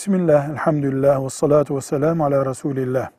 Bismillah, 0.00 0.48
elhamdülillah, 0.48 1.24
ve 1.24 1.30
salatu 1.30 1.76
ve 1.76 1.80
selamu 1.80 2.24
ala 2.24 2.46
Resulillah. 2.46 3.10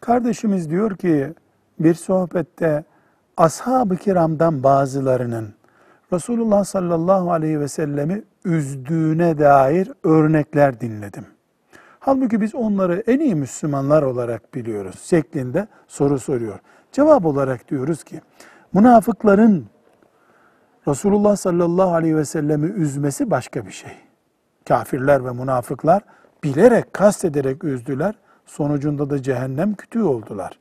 Kardeşimiz 0.00 0.70
diyor 0.70 0.96
ki, 0.96 1.34
bir 1.78 1.94
sohbette 1.94 2.84
ashab-ı 3.36 3.96
kiramdan 3.96 4.62
bazılarının 4.62 5.54
Resulullah 6.12 6.64
sallallahu 6.64 7.32
aleyhi 7.32 7.60
ve 7.60 7.68
sellemi 7.68 8.22
üzdüğüne 8.44 9.38
dair 9.38 9.92
örnekler 10.04 10.80
dinledim. 10.80 11.26
Halbuki 12.00 12.40
biz 12.40 12.54
onları 12.54 13.02
en 13.06 13.20
iyi 13.20 13.34
Müslümanlar 13.34 14.02
olarak 14.02 14.54
biliyoruz 14.54 15.00
şeklinde 15.04 15.68
soru 15.88 16.18
soruyor. 16.18 16.58
Cevap 16.92 17.24
olarak 17.24 17.68
diyoruz 17.68 18.04
ki, 18.04 18.20
münafıkların 18.72 19.66
Resulullah 20.88 21.36
sallallahu 21.36 21.94
aleyhi 21.94 22.16
ve 22.16 22.24
sellemi 22.24 22.66
üzmesi 22.66 23.30
başka 23.30 23.66
bir 23.66 23.72
şey. 23.72 23.92
Kafirler 24.68 25.24
ve 25.24 25.30
münafıklar 25.30 26.02
bilerek, 26.44 26.92
kastederek 26.92 27.64
üzdüler. 27.64 28.14
Sonucunda 28.46 29.10
da 29.10 29.22
cehennem 29.22 29.74
kütüğü 29.74 30.02
oldular. 30.02 30.58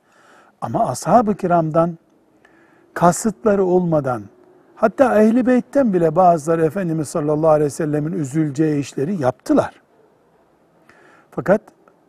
Ama 0.61 0.89
ashab-ı 0.89 1.35
kiramdan 1.35 1.97
kasıtları 2.93 3.63
olmadan, 3.63 4.23
hatta 4.75 5.21
ehli 5.21 5.45
beytten 5.45 5.93
bile 5.93 6.15
bazıları 6.15 6.65
Efendimiz 6.65 7.07
sallallahu 7.07 7.49
aleyhi 7.49 7.65
ve 7.65 7.69
sellemin 7.69 8.11
üzüleceği 8.11 8.79
işleri 8.79 9.21
yaptılar. 9.21 9.81
Fakat 11.31 11.61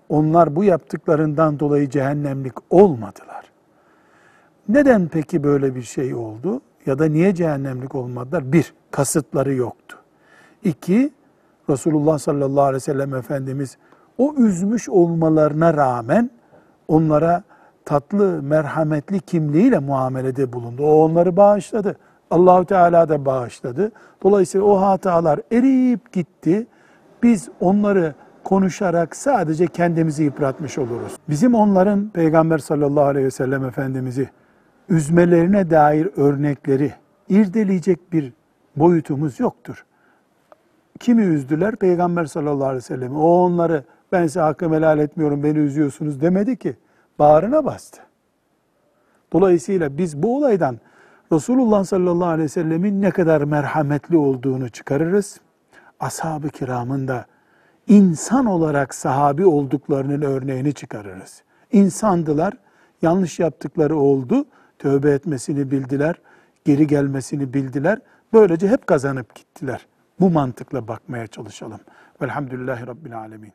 onlar 0.09 0.57
bu 0.57 0.65
yaptıklarından 0.65 1.61
dolayı 1.61 1.91
cehennemlik 1.91 2.55
olmadılar. 2.71 3.45
Neden 4.69 5.09
peki 5.09 5.45
böyle 5.45 5.75
bir 5.75 5.83
şey 5.83 6.15
oldu? 6.15 6.61
Ya 6.87 6.99
da 6.99 7.05
niye 7.07 7.35
cehennemlik 7.35 7.95
olmadılar? 7.95 8.53
Bir, 8.53 8.75
kasıtları 8.91 9.55
yoktu. 9.55 9.99
İki, 10.65 11.13
Resulullah 11.71 12.19
sallallahu 12.19 12.63
aleyhi 12.63 12.75
ve 12.77 12.81
sellem 12.81 13.15
Efendimiz 13.15 13.77
o 14.19 14.35
üzmüş 14.35 14.89
olmalarına 14.89 15.75
rağmen 15.75 16.31
onlara 16.89 17.43
tatlı, 17.85 18.43
merhametli 18.43 19.21
kimliğiyle 19.21 19.79
muamelede 19.79 20.53
bulundu. 20.53 20.83
O 20.83 21.05
onları 21.05 21.37
bağışladı. 21.37 21.97
Allahu 22.31 22.65
Teala 22.65 23.09
da 23.09 23.25
bağışladı. 23.25 23.93
Dolayısıyla 24.23 24.67
o 24.67 24.81
hatalar 24.81 25.41
eriyip 25.53 26.13
gitti. 26.13 26.67
Biz 27.23 27.49
onları 27.61 28.15
konuşarak 28.45 29.17
sadece 29.17 29.67
kendimizi 29.67 30.25
yıpratmış 30.25 30.79
oluruz. 30.79 31.17
Bizim 31.29 31.55
onların 31.55 32.09
Peygamber 32.09 32.59
sallallahu 32.59 33.05
aleyhi 33.05 33.27
ve 33.27 33.31
sellem 33.31 33.65
Efendimiz'i 33.65 34.31
üzmelerine 34.89 35.71
dair 35.71 36.09
örnekleri 36.17 36.93
irdeleyecek 37.29 38.13
bir 38.13 38.33
boyutumuz 38.77 39.41
yoktur. 39.41 39.85
Kimi 41.01 41.23
üzdüler? 41.23 41.77
Peygamber 41.77 42.25
sallallahu 42.25 42.65
aleyhi 42.65 42.77
ve 42.77 42.87
sellem. 42.87 43.17
O 43.17 43.45
onları 43.45 43.85
ben 44.13 44.27
size 44.27 44.41
hakkımı 44.41 44.77
helal 44.77 44.99
etmiyorum, 44.99 45.43
beni 45.43 45.59
üzüyorsunuz 45.59 46.21
demedi 46.21 46.57
ki. 46.57 46.77
Bağrına 47.19 47.65
bastı. 47.65 48.01
Dolayısıyla 49.33 49.99
biz 49.99 50.23
bu 50.23 50.37
olaydan 50.37 50.79
Resulullah 51.33 51.85
sallallahu 51.85 52.29
aleyhi 52.29 52.45
ve 52.45 52.49
sellemin 52.49 53.03
ne 53.03 53.11
kadar 53.11 53.43
merhametli 53.43 54.17
olduğunu 54.17 54.69
çıkarırız. 54.69 55.41
Ashab-ı 56.01 56.49
kiramın 56.49 57.09
da 57.09 57.27
insan 57.89 58.47
olarak 58.47 58.95
sahabi 58.95 59.47
olduklarının 59.47 60.23
örneğini 60.23 60.73
çıkarırız. 60.73 61.43
İnsandılar, 61.73 62.55
yanlış 63.03 63.39
yaptıkları 63.39 63.97
oldu, 63.97 64.45
tövbe 64.79 65.11
etmesini 65.11 65.71
bildiler, 65.71 66.15
geri 66.65 66.87
gelmesini 66.87 67.55
bildiler. 67.55 67.99
Böylece 68.33 68.69
hep 68.69 68.87
kazanıp 68.87 69.35
gittiler. 69.35 69.87
Bu 70.21 70.31
mantıkla 70.31 70.89
bakmaya 70.89 71.27
çalışalım. 71.27 71.81
Velhamdülillahi 72.23 72.87
Rabbil 72.87 73.19
Alemin. 73.19 73.53